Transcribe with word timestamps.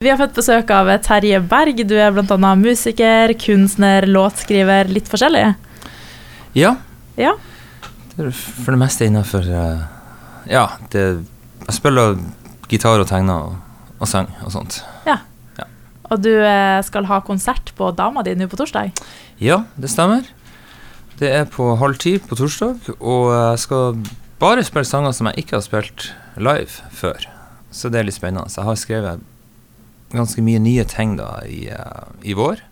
Vi 0.00 0.08
har 0.08 0.16
fått 0.16 0.32
besøk 0.32 0.70
av 0.72 0.88
Terje 1.04 1.36
Berg. 1.44 1.82
Du 1.84 1.90
er 2.00 2.14
bl.a. 2.16 2.50
musiker, 2.56 3.34
kunstner, 3.36 4.06
låtskriver, 4.08 4.88
litt 4.88 5.10
forskjellig? 5.12 5.42
Ja. 6.56 6.70
Ja. 7.20 7.34
Det 8.14 8.30
for 8.32 8.72
det 8.72 8.78
meste 8.80 9.04
innafor 9.04 9.44
uh, 9.44 9.82
Ja, 10.48 10.62
det 10.94 11.02
Jeg 11.02 11.74
spiller 11.76 12.16
gitar 12.72 13.02
og 13.02 13.10
tegner 13.10 13.50
og, 13.50 13.82
og 14.00 14.08
sang 14.08 14.30
og 14.40 14.54
sånt. 14.54 14.78
Ja. 15.04 15.18
ja. 15.58 15.66
Og 16.08 16.22
du 16.24 16.32
eh, 16.32 16.80
skal 16.86 17.04
ha 17.10 17.18
konsert 17.20 17.74
på 17.76 17.90
dama 17.92 18.24
di 18.24 18.32
nå 18.40 18.48
på 18.48 18.56
torsdag? 18.56 18.94
Ja, 19.36 19.66
det 19.76 19.90
stemmer. 19.92 20.24
Det 21.20 21.28
er 21.28 21.44
på 21.44 21.74
halv 21.76 22.00
ti 22.00 22.14
på 22.24 22.38
torsdag, 22.40 22.88
og 22.96 23.34
jeg 23.34 23.60
skal 23.66 24.00
bare 24.40 24.64
spille 24.64 24.88
sanger 24.88 25.12
som 25.12 25.28
jeg 25.28 25.44
ikke 25.44 25.58
har 25.58 25.66
spilt 25.68 26.08
live 26.40 26.88
før. 26.88 27.28
Så 27.68 27.92
det 27.92 28.00
er 28.00 28.08
litt 28.08 28.16
spennende. 28.16 28.48
Så 28.48 28.62
jeg 28.62 28.70
har 28.70 28.80
skrevet 28.80 29.28
ganske 30.12 30.42
mye 30.44 30.60
nye 30.62 30.84
ting 30.88 31.16
da 31.18 31.38
i, 31.46 31.64
uh, 31.70 32.10
i 32.26 32.34
vår. 32.38 32.62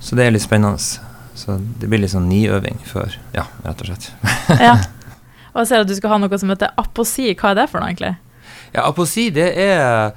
Så 0.00 0.18
det 0.18 0.26
er 0.26 0.34
litt 0.34 0.44
spennende. 0.44 0.78
Så 1.38 1.58
det 1.78 1.86
blir 1.86 2.02
litt 2.02 2.14
sånn 2.14 2.28
niøving 2.30 2.80
før, 2.86 3.14
ja, 3.34 3.46
rett 3.62 3.82
og 3.84 3.90
slett. 3.92 4.08
ja. 4.68 4.74
Og 5.52 5.62
jeg 5.62 5.70
ser 5.70 5.84
at 5.84 5.90
du 5.90 5.94
skal 5.96 6.12
ha 6.14 6.18
noe 6.22 6.38
som 6.40 6.50
heter 6.52 6.74
aposi. 6.78 7.30
Hva 7.38 7.52
er 7.52 7.60
det 7.60 7.68
for 7.70 7.82
noe, 7.82 7.92
egentlig? 7.92 8.14
Ja, 8.74 8.84
aposi, 8.84 9.28
det 9.34 9.48
er 9.56 10.10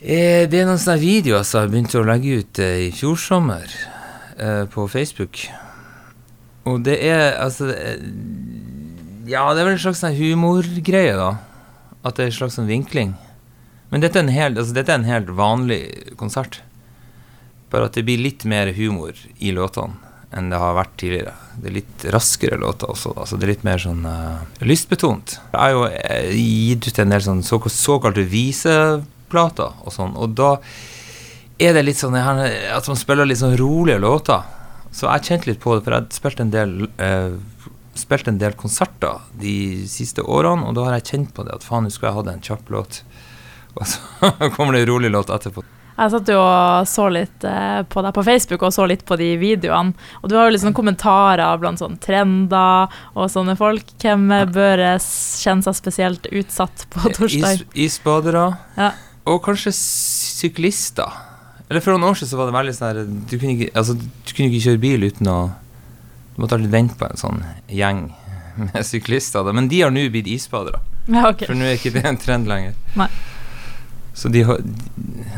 eh, 0.00 0.46
Det 0.48 0.56
er 0.56 0.68
noen 0.68 0.80
sånne 0.80 1.02
videoer 1.02 1.44
som 1.46 1.64
jeg 1.64 1.72
begynte 1.74 2.00
å 2.00 2.06
legge 2.08 2.40
ut 2.40 2.60
eh, 2.62 2.86
i 2.86 2.90
fjor 2.96 3.18
sommer 3.20 3.74
eh, 4.38 4.64
på 4.72 4.86
Facebook. 4.90 5.42
Og 6.70 6.82
det 6.86 6.96
er 7.06 7.36
altså 7.40 7.70
Ja, 9.28 9.44
det 9.54 9.60
er 9.60 9.66
vel 9.66 9.74
en 9.74 9.82
slags 9.82 10.02
sånn 10.02 10.16
humorgreie, 10.16 11.16
da. 11.18 11.34
At 12.00 12.16
det 12.16 12.24
er 12.24 12.32
en 12.32 12.38
slags 12.40 12.56
sånn 12.58 12.70
vinkling. 12.70 13.12
Men 13.90 14.04
dette 14.04 14.22
er, 14.22 14.30
helt, 14.34 14.58
altså 14.60 14.74
dette 14.76 14.92
er 14.94 15.00
en 15.00 15.08
helt 15.08 15.32
vanlig 15.38 15.80
konsert. 16.20 16.60
Bare 17.70 17.90
at 17.90 17.98
det 17.98 18.06
blir 18.06 18.22
litt 18.22 18.46
mer 18.48 18.70
humor 18.76 19.18
i 19.38 19.52
låtene 19.54 20.08
enn 20.30 20.50
det 20.52 20.60
har 20.62 20.76
vært 20.76 20.92
tidligere. 21.00 21.32
Det 21.58 21.66
er 21.66 21.74
litt 21.80 22.04
raskere 22.14 22.58
låter 22.60 22.90
også. 22.92 23.16
Altså 23.18 23.34
det 23.36 23.48
er 23.48 23.52
litt 23.56 23.64
mer 23.66 23.82
sånn 23.82 24.04
uh, 24.06 24.44
lystbetont. 24.62 25.34
Jeg 25.50 25.58
har 25.58 25.72
jo 25.74 25.80
uh, 25.88 26.30
gitt 26.38 26.86
ut 26.86 27.00
en 27.02 27.14
del 27.14 27.24
sånn 27.24 27.42
så, 27.46 27.58
såkalte 27.74 28.22
viseplater 28.30 29.82
og 29.82 29.94
sånn, 29.94 30.14
og 30.14 30.36
da 30.38 30.52
er 31.60 31.74
det 31.76 31.82
litt 31.82 31.98
sånn 31.98 32.14
at 32.16 32.86
man 32.88 32.98
spiller 32.98 33.26
litt 33.26 33.42
sånn 33.42 33.58
rolige 33.58 33.98
låter. 34.00 34.46
Så 34.94 35.10
jeg 35.10 35.26
kjente 35.26 35.50
litt 35.50 35.60
på 35.62 35.74
det, 35.74 35.82
for 35.82 35.96
jeg 35.96 36.04
har 36.04 36.14
spilt 36.14 36.44
en 36.44 36.54
del 36.54 36.76
uh, 36.86 37.34
spilt 37.98 38.30
en 38.30 38.38
del 38.40 38.54
konserter 38.58 39.26
de 39.42 39.84
siste 39.90 40.22
årene, 40.22 40.68
og 40.68 40.78
da 40.78 40.86
har 40.86 40.98
jeg 41.00 41.08
kjent 41.10 41.34
på 41.34 41.44
det 41.44 41.58
at 41.58 41.66
faen, 41.66 41.84
nå 41.84 41.92
skulle 41.92 42.12
jeg 42.12 42.20
hatt 42.20 42.30
en 42.32 42.46
kjapp 42.46 42.70
låt. 42.72 43.02
Og 43.76 43.86
så 43.86 44.32
kommer 44.56 44.74
det 44.76 44.84
en 44.84 44.90
rolig 44.94 45.12
låt 45.12 45.30
etterpå. 45.30 45.64
Jeg 46.00 46.12
satt 46.14 46.30
jo 46.32 46.38
og 46.40 46.86
så 46.88 47.06
litt 47.12 47.44
eh, 47.44 47.82
på 47.92 48.00
deg 48.00 48.14
på 48.16 48.22
Facebook 48.24 48.62
og 48.64 48.72
så 48.72 48.86
litt 48.88 49.02
på 49.04 49.18
de 49.20 49.34
videoene. 49.40 49.92
Og 50.22 50.30
du 50.30 50.36
har 50.38 50.46
jo 50.48 50.54
litt 50.54 50.62
sånne 50.62 50.76
kommentarer 50.76 51.58
blant 51.60 51.82
sånne 51.82 52.00
trender 52.00 52.94
og 53.12 53.26
sånne 53.28 53.56
folk. 53.58 53.92
Hvem 54.00 54.24
bør 54.54 54.80
kjenne 54.96 55.66
seg 55.66 55.76
spesielt 55.76 56.28
utsatt 56.32 56.86
på 56.94 57.10
torsdag? 57.18 57.66
Is, 57.66 57.66
isbadere. 57.90 58.46
Ja. 58.78 58.94
Og 59.28 59.42
kanskje 59.44 59.74
syklister. 59.76 61.18
Eller 61.68 61.84
For 61.84 61.92
noen 61.92 62.08
år 62.08 62.16
siden 62.18 62.32
så 62.32 62.38
var 62.40 62.48
det 62.48 62.56
veldig 62.56 62.72
sånn 62.74 63.18
du, 63.30 63.36
kunne 63.36 63.52
ikke, 63.54 63.68
altså, 63.78 63.94
du 63.94 64.32
kunne 64.32 64.48
ikke 64.48 64.64
kjøre 64.64 64.80
bil 64.82 65.04
uten 65.06 65.28
å 65.30 65.36
Du 66.34 66.40
måtte 66.42 66.56
alltid 66.56 66.72
vente 66.72 66.96
på 66.98 67.06
en 67.06 67.20
sånn 67.20 67.44
gjeng 67.68 68.06
med 68.56 68.86
syklister. 68.88 69.52
Men 69.52 69.68
de 69.68 69.84
har 69.84 69.92
nå 69.92 70.06
blitt 70.08 70.30
isbadere. 70.32 70.80
Ja, 71.10 71.28
okay. 71.28 71.44
For 71.44 71.58
nå 71.58 71.68
er 71.68 71.76
ikke 71.76 71.92
det 71.94 72.06
en 72.08 72.18
trend 72.20 72.48
lenger. 72.48 72.72
Nei. 72.96 73.10
Så 74.20 74.28
de, 74.28 74.44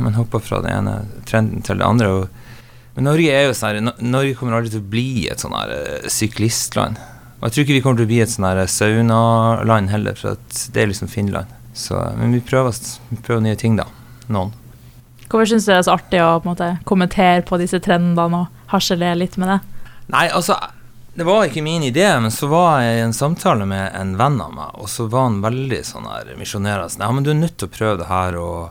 man 0.02 0.16
hopper 0.16 0.42
fra 0.42 0.58
den 0.64 0.75
ene 0.75 1.22
trenden 1.28 1.62
til 1.62 1.78
det 1.78 1.86
andre. 1.86 2.08
Og, 2.11 2.86
men 2.97 3.06
Norge 3.06 3.30
er 3.30 3.47
jo 3.47 3.55
sånn 3.55 3.92
Norge 4.02 4.34
kommer 4.38 4.58
aldri 4.58 4.72
til 4.75 4.83
å 4.83 4.92
bli 4.94 5.28
et 5.30 5.42
sånn 5.42 5.55
her 5.55 5.70
uh, 5.70 6.08
syklistland. 6.11 6.98
Og 7.38 7.47
jeg 7.47 7.54
tror 7.54 7.65
ikke 7.65 7.76
vi 7.76 7.84
kommer 7.84 8.00
til 8.00 8.09
å 8.09 8.12
bli 8.12 8.19
et 8.25 8.32
sånn 8.32 8.48
her 8.48 8.65
saunaland 8.70 9.91
heller, 9.91 10.19
for 10.19 10.38
det 10.75 10.82
er 10.82 10.91
liksom 10.91 11.10
Finland. 11.10 11.50
Så, 11.78 11.97
men 12.19 12.34
vi 12.34 12.43
prøver, 12.44 12.75
vi 13.09 13.20
prøver 13.22 13.47
nye 13.47 13.59
ting, 13.59 13.78
da. 13.78 13.87
Noen. 14.32 14.53
Hvorfor 15.31 15.49
syns 15.49 15.64
du 15.64 15.72
det 15.72 15.78
er 15.78 15.87
så 15.87 15.94
artig 15.97 16.20
å 16.20 16.34
på 16.43 16.50
måte, 16.50 16.75
kommentere 16.88 17.41
på 17.47 17.56
disse 17.62 17.81
trendene 17.82 18.43
og 18.43 18.72
harselere 18.75 19.16
litt 19.22 19.38
med 19.41 19.49
det? 19.49 19.59
Nei, 20.12 20.26
altså 20.28 20.59
det 21.15 21.25
var 21.28 21.45
ikke 21.45 21.62
min 21.62 21.83
idé, 21.83 22.06
men 22.21 22.33
så 22.33 22.49
var 22.49 22.81
jeg 22.81 22.97
i 22.97 23.05
en 23.05 23.12
samtale 23.12 23.67
med 23.69 23.93
en 23.99 24.15
venn 24.17 24.39
av 24.41 24.53
meg, 24.56 24.77
og 24.81 24.89
så 24.89 25.05
var 25.12 25.27
han 25.28 25.43
veldig 25.45 25.83
sånn 25.84 26.09
her 26.09 26.31
misjonerende. 26.39 26.89
Ja, 27.03 27.11
men 27.12 27.27
du 27.27 27.34
er 27.34 27.41
nødt 27.41 27.59
til 27.61 27.69
å 27.69 27.75
prøve 27.75 27.99
det 28.00 28.09
her, 28.09 28.39
og 28.41 28.62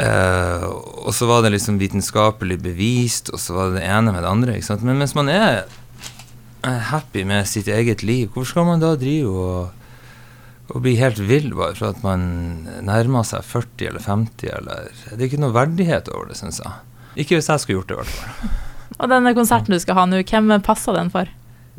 uh, 0.00 0.64
Og 1.04 1.12
så 1.14 1.28
var 1.28 1.44
det 1.44 1.52
liksom 1.52 1.76
vitenskapelig 1.80 2.56
bevist, 2.64 3.28
og 3.28 3.42
så 3.42 3.56
var 3.56 3.68
det 3.68 3.82
det 3.82 3.90
ene 3.90 4.14
med 4.16 4.24
det 4.24 4.30
andre. 4.32 4.54
ikke 4.56 4.70
sant? 4.70 4.86
Men 4.86 4.96
mens 5.02 5.12
man 5.18 5.28
er 5.32 5.66
happy 6.64 7.26
med 7.28 7.46
sitt 7.46 7.68
eget 7.68 8.02
liv, 8.02 8.30
hvorfor 8.32 8.50
skal 8.50 8.66
man 8.70 8.80
da 8.82 8.94
drive 8.98 9.28
og, 9.28 9.90
og 10.72 10.82
bli 10.82 10.96
helt 10.98 11.20
vill 11.20 11.52
bare 11.54 11.76
for 11.76 11.92
at 11.92 12.00
man 12.02 12.64
nærmer 12.88 13.28
seg 13.28 13.44
40 13.44 13.90
eller 13.90 14.02
50, 14.02 14.54
eller 14.56 14.88
Det 15.12 15.20
er 15.20 15.28
ikke 15.28 15.44
noe 15.44 15.54
verdighet 15.54 16.08
over 16.16 16.32
det, 16.32 16.40
syns 16.40 16.62
jeg. 16.64 16.72
Ikke 17.16 17.36
hvis 17.36 17.52
jeg 17.52 17.62
skulle 17.62 17.82
gjort 17.82 17.92
det, 17.92 17.98
i 17.98 18.00
hvert 18.00 18.16
fall. 18.16 18.56
Og 18.96 19.10
denne 19.12 19.34
konserten 19.36 19.74
du 19.74 19.80
skal 19.82 19.98
ha 19.98 20.06
nå, 20.08 20.22
hvem 20.24 20.54
passer 20.64 20.96
den 20.96 21.10
for? 21.12 21.28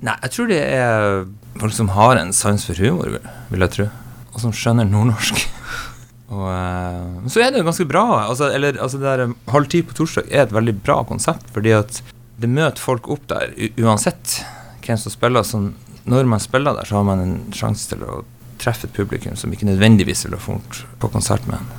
Nei, 0.06 0.14
jeg 0.22 0.34
tror 0.36 0.50
det 0.52 0.60
er 0.62 1.24
folk 1.58 1.74
som 1.74 1.90
har 1.96 2.20
en 2.20 2.34
sans 2.36 2.66
for 2.68 2.78
humor, 2.78 3.18
vil 3.50 3.66
jeg 3.66 3.74
tro. 3.74 3.88
Og 4.36 4.44
som 4.44 4.54
skjønner 4.54 4.86
nordnorsk. 4.86 5.42
og 6.36 6.46
uh, 6.46 7.26
så 7.32 7.42
er 7.42 7.52
det 7.52 7.64
jo 7.64 7.70
ganske 7.70 7.88
bra. 7.90 8.06
Altså, 8.28 8.52
eller, 8.54 8.78
altså 8.84 9.02
det 9.02 9.10
der 9.10 9.26
eh, 9.26 9.34
Halv 9.50 9.72
ti 9.74 9.82
på 9.82 9.98
torsdag 9.98 10.30
er 10.30 10.46
et 10.46 10.54
veldig 10.54 10.78
bra 10.86 11.00
konsept, 11.10 11.50
fordi 11.56 11.74
at 11.80 12.02
det 12.38 12.52
møter 12.54 12.84
folk 12.84 13.10
opp 13.10 13.26
der 13.32 13.56
uansett 13.82 14.42
hvem 14.86 15.00
som 15.02 15.14
spiller. 15.14 15.48
Så 15.48 15.64
når 16.06 16.30
man 16.30 16.44
spiller 16.44 16.78
der, 16.78 16.86
så 16.86 17.00
har 17.00 17.08
man 17.08 17.24
en 17.24 17.38
sjanse 17.56 17.90
til 17.90 18.06
å 18.06 18.22
treffe 18.62 18.86
et 18.88 18.94
publikum 18.94 19.36
som 19.38 19.52
ikke 19.54 19.68
nødvendigvis 19.70 20.26
ville 20.28 20.40
funnet 20.42 20.84
på 21.02 21.10
konsert 21.14 21.50
med 21.50 21.58
en. 21.60 21.74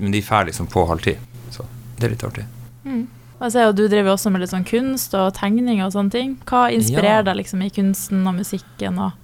Men 0.00 0.14
de 0.14 0.24
drar 0.24 0.48
liksom 0.48 0.66
på 0.72 0.82
halv 0.88 1.06
ti, 1.06 1.14
så 1.54 1.66
det 1.98 2.08
er 2.08 2.14
litt 2.16 2.26
artig. 2.26 2.46
Mm. 2.82 3.06
Ser 3.48 3.70
jo 3.70 3.72
Du 3.72 3.86
driver 3.88 4.12
også 4.12 4.32
med 4.32 4.42
litt 4.42 4.52
sånn 4.52 4.66
kunst 4.68 5.14
og 5.16 5.32
tegning 5.38 5.80
og 5.80 5.94
sånne 5.94 6.12
ting. 6.12 6.34
Hva 6.48 6.66
inspirerer 6.74 7.22
ja. 7.22 7.28
deg 7.30 7.40
liksom 7.40 7.62
i 7.64 7.70
kunsten 7.72 8.26
og 8.28 8.36
musikken? 8.36 9.00
og 9.00 9.16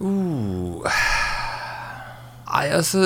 uh. 0.00 1.02
Nei, 2.52 2.66
altså 2.68 3.00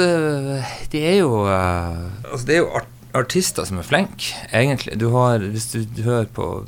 Det 0.90 1.02
er 1.06 1.18
jo 1.20 1.42
uh, 1.46 2.06
Altså, 2.26 2.44
det 2.46 2.56
er 2.56 2.62
jo 2.62 2.70
art 2.78 2.92
artister 3.16 3.64
som 3.64 3.78
er 3.80 3.86
flinke, 3.86 4.34
egentlig. 4.52 4.98
Du 5.00 5.08
har, 5.14 5.40
hvis 5.40 5.70
du, 5.72 5.78
du 5.88 6.02
hører 6.04 6.26
på 6.36 6.66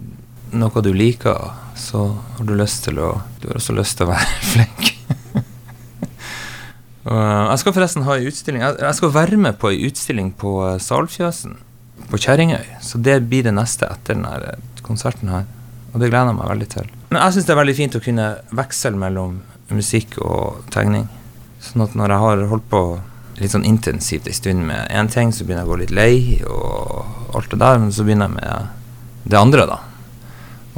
noe 0.57 0.81
du 0.81 0.95
liker, 0.97 1.51
så 1.77 2.07
har 2.39 2.49
du 2.49 2.55
lyst 2.57 2.87
til 2.87 3.01
å 3.05 3.19
Du 3.43 3.51
har 3.51 3.61
også 3.61 3.77
lyst 3.77 3.99
til 3.99 4.09
å 4.09 4.15
være 4.15 4.39
flink. 4.55 4.95
uh, 7.05 7.53
jeg 7.53 7.61
skal 7.63 7.77
forresten 7.77 8.07
ha 8.09 8.17
en 8.17 8.29
utstilling 8.31 8.65
Jeg, 8.65 8.79
jeg 8.87 9.01
skal 9.01 9.15
være 9.15 9.41
med 9.45 9.61
på 9.61 9.75
en 9.75 9.85
utstilling 9.91 10.33
på 10.41 10.55
uh, 10.65 10.77
Salfjøsen 10.83 11.59
på 12.11 12.21
Kjerringøy. 12.21 12.79
Så 12.85 13.01
det 13.03 13.21
blir 13.29 13.47
det 13.47 13.55
neste 13.57 13.89
etter 13.89 14.17
denne 14.17 14.35
eh, 14.39 14.83
konserten 14.87 15.31
her. 15.33 15.47
Og 15.93 16.01
det 16.01 16.11
gleder 16.11 16.33
jeg 16.33 16.39
meg 16.39 16.51
veldig 16.53 16.71
til. 16.73 16.89
Men 17.11 17.23
jeg 17.23 17.37
syns 17.37 17.49
det 17.49 17.55
er 17.55 17.61
veldig 17.63 17.77
fint 17.79 17.97
å 17.97 18.03
kunne 18.05 18.27
veksle 18.59 18.97
mellom 19.01 19.39
musikk 19.73 20.19
og 20.25 20.65
tegning. 20.75 21.07
Sånn 21.65 21.85
at 21.85 21.97
når 21.99 22.15
jeg 22.15 22.25
har 22.25 22.43
holdt 22.53 22.69
på 22.71 22.83
litt 23.39 23.53
sånn 23.55 23.67
intensivt 23.69 24.27
en 24.29 24.37
stund 24.37 24.67
med 24.69 24.91
én 24.95 25.11
ting, 25.13 25.31
så 25.33 25.45
begynner 25.45 25.65
jeg 25.65 25.69
å 25.69 25.73
gå 25.73 25.79
litt 25.83 25.95
lei 25.95 26.15
og 26.49 27.37
alt 27.39 27.53
det 27.53 27.61
der, 27.63 27.79
men 27.83 27.95
så 27.95 28.07
begynner 28.07 28.29
jeg 28.29 28.39
med 28.39 29.31
det 29.31 29.39
andre, 29.39 29.67
da. 29.69 29.79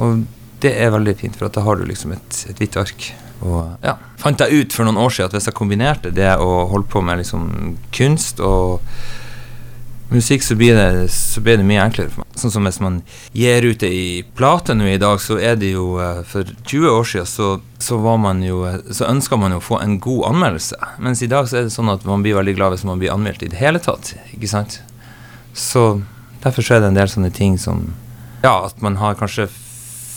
Og 0.01 0.23
det 0.61 0.75
er 0.77 0.93
veldig 0.93 1.17
fint, 1.17 1.39
for 1.39 1.49
da 1.49 1.65
har 1.65 1.81
du 1.81 1.87
liksom 1.89 2.13
et, 2.17 2.43
et 2.51 2.61
hvitt 2.61 2.77
ark. 2.81 3.07
Og 3.41 3.87
ja, 3.87 3.95
fant 4.21 4.43
jeg 4.43 4.67
ut 4.67 4.77
for 4.77 4.85
noen 4.85 5.01
år 5.01 5.15
siden 5.15 5.31
at 5.31 5.37
hvis 5.39 5.49
jeg 5.49 5.57
kombinerte 5.57 6.13
det 6.13 6.35
å 6.37 6.67
holde 6.69 6.91
på 6.93 7.01
med 7.05 7.23
liksom 7.23 7.47
kunst 7.97 8.43
og 8.45 8.85
musikk, 10.11 10.43
så 10.43 10.55
blir, 10.59 10.75
det, 10.77 11.09
så 11.13 11.41
blir 11.41 11.59
det 11.61 11.67
mye 11.67 11.83
enklere 11.83 12.11
for 12.13 12.25
meg. 12.25 12.39
Sånn 12.41 12.53
som 12.55 12.67
hvis 12.67 12.81
man 12.83 13.01
gir 13.37 13.67
ut 13.67 13.83
ei 13.87 14.23
plate 14.37 14.75
nå 14.77 14.89
i 14.91 14.99
dag, 15.01 15.21
så 15.23 15.39
er 15.39 15.59
det 15.61 15.73
jo 15.75 15.99
eh, 16.03 16.23
For 16.29 16.49
20 16.67 16.91
år 16.91 17.09
siden 17.11 17.29
så, 17.29 17.49
så 17.79 17.99
jo 18.47 18.61
Så 18.91 19.09
ønska 19.09 19.37
man 19.37 19.53
jo 19.53 19.61
å 19.61 19.65
få 19.65 19.81
en 19.81 19.99
god 20.01 20.31
anmeldelse. 20.33 20.79
Mens 20.99 21.23
i 21.23 21.31
dag 21.31 21.49
så 21.49 21.61
er 21.61 21.69
det 21.69 21.75
sånn 21.75 21.93
at 21.93 22.07
man 22.09 22.23
blir 22.23 22.39
veldig 22.39 22.57
glad 22.57 22.75
hvis 22.75 22.87
man 22.89 22.99
blir 22.99 23.13
anmeldt 23.13 23.43
i 23.43 23.51
det 23.53 23.61
hele 23.61 23.79
tatt. 23.79 24.15
Ikke 24.35 24.49
sant? 24.51 24.81
Så 25.55 26.03
derfor 26.43 26.65
så 26.65 26.77
er 26.77 26.85
det 26.85 26.93
en 26.93 27.01
del 27.01 27.11
sånne 27.11 27.33
ting 27.35 27.59
som 27.59 27.91
Ja, 28.43 28.67
at 28.67 28.81
man 28.81 28.97
har 28.97 29.19
kanskje 29.21 29.51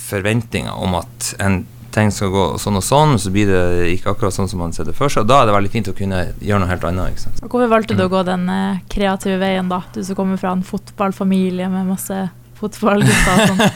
forventninger 0.08 0.72
om 0.72 0.96
at 0.96 1.34
en 1.44 1.66
ting 1.94 2.12
skal 2.14 2.32
gå 2.34 2.44
sånn 2.62 2.80
og 2.80 2.86
sånn, 2.86 3.16
så 3.22 3.32
blir 3.34 3.50
det 3.50 3.64
ikke 3.94 4.14
akkurat 4.14 4.36
sånn 4.36 4.50
som 4.52 4.62
man 4.64 4.74
ser 4.76 4.88
det 4.90 4.96
for 4.98 5.14
seg. 5.14 5.28
Da 5.30 5.42
er 5.42 5.50
det 5.50 5.56
veldig 5.56 5.72
fint 5.74 5.90
å 5.92 5.96
kunne 5.98 6.24
gjøre 6.42 6.64
noe 6.64 6.72
helt 6.72 6.88
annet. 6.90 7.14
Ikke 7.14 7.26
sant? 7.28 7.44
Hvorfor 7.44 7.72
valgte 7.72 7.98
du 7.98 8.06
å 8.06 8.12
gå 8.12 8.24
den 8.28 8.48
eh, 8.52 8.82
kreative 8.92 9.38
veien, 9.42 9.70
da? 9.72 9.84
Du 9.94 10.02
som 10.04 10.18
kommer 10.18 10.42
fra 10.42 10.56
en 10.58 10.66
fotballfamilie 10.68 11.70
med 11.72 11.92
masse 11.94 12.20
fotballgutter 12.60 13.34
og 13.34 13.54
sånn. 13.54 13.64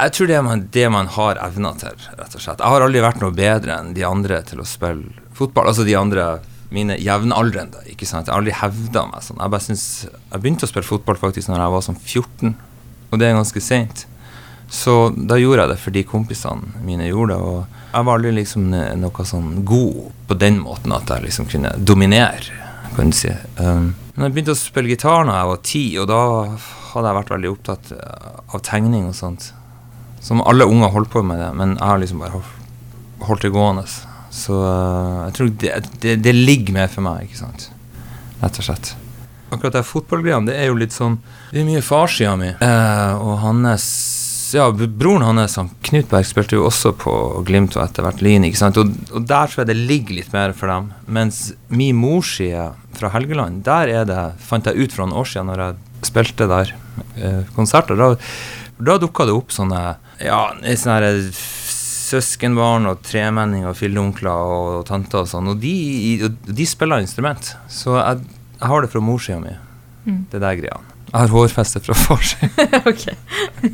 Jeg 0.00 0.14
tror 0.16 0.30
det 0.30 0.36
er 0.38 0.44
man, 0.44 0.62
det 0.72 0.86
man 0.88 1.10
har 1.12 1.38
evner 1.44 1.74
til, 1.76 2.04
rett 2.16 2.32
og 2.32 2.40
slett. 2.40 2.62
Jeg 2.62 2.72
har 2.72 2.84
aldri 2.86 3.02
vært 3.04 3.20
noe 3.20 3.34
bedre 3.36 3.74
enn 3.82 3.90
de 3.92 4.04
andre 4.08 4.38
til 4.48 4.62
å 4.62 4.64
spille 4.64 5.10
fotball. 5.36 5.68
Altså 5.68 5.84
de 5.84 5.96
andre 5.98 6.38
mine 6.72 6.96
jevnaldrende. 7.02 7.82
ikke 7.90 8.08
sant? 8.08 8.28
Jeg 8.28 8.32
har 8.32 8.40
aldri 8.40 8.54
hevda 8.56 9.02
meg 9.10 9.26
sånn. 9.26 9.40
Jeg 9.42 9.52
bare 9.52 9.66
synes, 9.66 9.84
jeg 10.08 10.40
begynte 10.40 10.64
å 10.64 10.70
spille 10.70 10.88
fotball 10.88 11.18
faktisk 11.20 11.50
når 11.50 11.60
jeg 11.60 11.74
var 11.74 11.84
sånn 11.84 11.98
14, 12.00 12.54
og 13.10 13.20
det 13.20 13.28
er 13.28 13.36
ganske 13.36 13.62
seint. 13.64 14.06
Så 14.70 15.10
da 15.16 15.34
gjorde 15.40 15.64
jeg 15.64 15.72
det 15.72 15.80
fordi 15.82 16.02
kompisene 16.06 16.84
mine 16.86 17.08
gjorde 17.08 17.34
det. 17.34 17.40
Og 17.42 17.80
jeg 17.90 18.06
var 18.06 18.20
aldri 18.20 18.34
liksom 18.36 18.68
noe 18.70 19.24
sånn 19.26 19.64
god 19.66 20.12
på 20.30 20.36
den 20.38 20.60
måten 20.62 20.94
at 20.94 21.10
jeg 21.10 21.26
liksom 21.26 21.48
kunne 21.50 21.72
dominere, 21.82 22.54
kan 22.94 23.10
du 23.10 23.16
si. 23.18 23.32
Um, 23.58 23.96
men 24.14 24.28
jeg 24.28 24.36
begynte 24.36 24.54
å 24.54 24.60
spille 24.60 24.92
gitar 24.92 25.26
da 25.26 25.40
jeg 25.40 25.50
var 25.50 25.64
ti, 25.66 25.82
og 25.98 26.06
da 26.10 26.20
hadde 26.92 27.10
jeg 27.10 27.18
vært 27.18 27.34
veldig 27.34 27.50
opptatt 27.50 27.90
av 27.98 28.62
tegning 28.66 29.10
og 29.10 29.18
sånt. 29.18 29.50
Som 30.22 30.42
alle 30.44 30.68
unger 30.68 30.92
holdt 30.94 31.10
på 31.10 31.24
med 31.26 31.40
det, 31.40 31.50
men 31.56 31.74
jeg 31.74 31.88
har 31.88 32.00
liksom 32.02 32.22
bare 32.22 32.42
holdt 33.26 33.46
det 33.46 33.52
gående. 33.54 33.86
Så 34.30 34.54
uh, 34.54 35.26
jeg 35.26 35.36
tror 35.38 35.52
det, 35.64 35.74
det, 36.04 36.16
det, 36.22 36.36
ligger 36.36 36.76
mer 36.78 36.90
for 36.92 37.02
meg, 37.02 37.26
ikke 37.26 37.40
sant. 37.42 37.70
Rett 38.38 38.62
og 38.62 38.68
slett. 38.70 38.94
Akkurat 39.50 39.80
det 39.80 39.86
fotballgreiene, 39.88 40.46
det 40.46 40.60
er 40.60 40.70
jo 40.70 40.78
litt 40.78 40.94
sånn 40.94 41.16
Det 41.50 41.64
er 41.64 41.66
mye 41.66 41.82
farssida 41.82 42.36
mi. 42.38 42.52
Uh, 42.62 43.18
og 43.18 43.40
hans 43.42 43.88
Ja, 44.54 44.66
broren 44.72 45.22
hans, 45.22 45.56
han 45.56 45.70
Knut 45.86 46.08
Berg, 46.10 46.26
spilte 46.26 46.58
jo 46.58 46.66
også 46.68 46.92
på 46.98 47.12
Glimt 47.46 47.76
og 47.78 47.84
etter 47.84 48.06
hvert 48.06 48.22
Lyn, 48.24 48.46
ikke 48.48 48.60
sant. 48.60 48.80
Og, 48.80 48.90
og, 49.12 49.24
der 49.28 49.50
tror 49.50 49.62
jeg 49.62 49.70
det 49.70 49.78
ligger 49.78 50.18
litt 50.18 50.34
mer 50.34 50.54
for 50.56 50.72
dem. 50.72 50.90
Mens 51.06 51.42
min 51.68 51.98
morsside 52.00 52.70
fra 52.98 53.12
Helgeland, 53.14 53.62
der 53.66 53.92
er 54.00 54.08
det, 54.08 54.20
fant 54.42 54.66
jeg 54.66 54.80
ut 54.80 54.96
for 54.96 55.04
noen 55.04 55.20
år 55.22 55.30
siden 55.30 55.50
når 55.52 55.64
jeg 55.64 56.10
spilte 56.10 56.48
der 56.50 56.74
eh, 57.20 57.42
konserter. 57.56 57.98
Da, 58.00 58.14
da 58.90 58.98
dukka 59.00 59.28
det 59.28 59.36
opp 59.36 59.54
sånne 59.54 59.82
Ja, 60.20 60.42
sånne 60.80 61.14
søskenbarn 62.10 62.88
og 62.90 63.02
tremenninger 63.06 63.70
og 63.70 63.78
filleonkler 63.78 64.52
og, 64.52 64.68
og 64.80 64.86
tanter 64.88 65.22
og 65.22 65.30
sånn. 65.30 65.52
Og 65.52 65.60
de, 65.62 66.30
de, 66.48 66.66
spiller 66.68 67.02
instrument. 67.02 67.52
Så 67.70 67.94
jeg, 67.98 68.24
jeg 68.56 68.72
har 68.72 68.82
det 68.82 68.90
fra 68.92 69.04
morssida 69.04 69.38
mi, 69.42 69.54
mm. 70.06 70.24
det 70.32 70.42
der 70.42 70.58
greia. 70.58 70.80
Jeg 71.10 71.18
har 71.18 71.32
hårfeste 71.34 71.82
fra 71.82 71.96
farsida. 71.98 72.48
ok. 72.90 73.04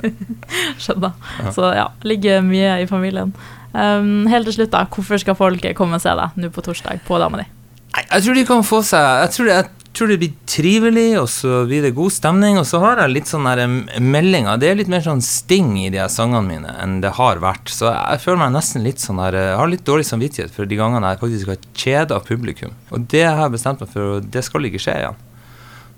Skjønner. 0.83 1.12
Ja. 1.43 1.53
Så 1.53 1.71
ja, 1.77 1.87
ligger 2.09 2.41
mye 2.44 2.79
i 2.81 2.88
familien. 2.88 3.35
Um, 3.77 4.25
helt 4.31 4.49
til 4.49 4.62
slutt, 4.62 4.73
da. 4.73 4.87
Hvorfor 4.88 5.21
skal 5.21 5.37
folk 5.37 5.67
komme 5.77 5.99
og 5.99 6.05
se 6.05 6.15
deg 6.17 6.41
nå 6.41 6.53
på 6.55 6.65
torsdag 6.65 7.05
på 7.05 7.21
dama 7.21 7.43
di? 7.43 7.49
Jeg 7.97 8.25
tror 8.25 8.37
de 8.37 8.44
kan 8.44 8.65
få 8.65 8.83
seg 8.85 9.05
Jeg 9.23 9.33
tror, 9.33 9.47
jeg 9.49 9.93
tror 9.97 10.11
det 10.12 10.19
blir 10.21 10.33
trivelig, 10.49 11.06
og 11.21 11.29
så 11.33 11.62
blir 11.69 11.85
det 11.85 11.94
god 11.97 12.12
stemning. 12.12 12.56
Og 12.61 12.67
så 12.69 12.81
har 12.81 13.03
jeg 13.03 13.12
litt 13.12 13.29
sånne 13.29 13.69
meldinger. 14.00 14.56
Det 14.61 14.71
er 14.71 14.81
litt 14.81 14.93
mer 14.93 15.05
sånn 15.05 15.21
sting 15.25 15.75
i 15.83 15.91
de 15.93 16.09
sangene 16.12 16.44
mine 16.49 16.73
enn 16.81 16.99
det 17.05 17.15
har 17.21 17.44
vært. 17.44 17.69
Så 17.73 17.91
jeg 17.93 18.25
føler 18.25 18.47
meg 18.47 18.56
nesten 18.56 18.85
litt 18.87 19.05
sånn 19.05 19.21
der 19.21 19.37
Jeg 19.43 19.61
har 19.61 19.73
litt 19.73 19.85
dårlig 19.88 20.09
samvittighet 20.09 20.56
for 20.56 20.69
de 20.69 20.81
gangene 20.81 21.12
jeg 21.12 21.25
faktisk 21.27 21.53
har 21.53 21.71
kjeda 21.85 22.21
publikum. 22.25 22.77
Og 22.97 23.09
det 23.12 23.27
har 23.29 23.44
jeg 23.44 23.59
bestemt 23.59 23.85
meg 23.85 23.93
for, 23.93 24.17
og 24.17 24.29
det 24.33 24.44
skal 24.49 24.69
ikke 24.69 24.85
skje 24.88 25.00
igjen. 25.05 25.25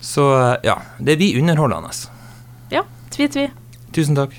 Så 0.01 0.57
ja, 0.63 0.79
det 0.99 1.17
blir 1.17 1.39
underholdende. 1.41 1.91
Ja, 2.71 2.85
tvi-tvi. 3.11 3.49
Tusen 3.93 4.17
takk. 4.19 4.37